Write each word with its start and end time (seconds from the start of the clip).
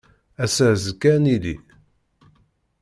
Ass-a 0.43 0.65
azekka 0.73 1.07
ad 1.15 1.19
nili. 1.21 1.55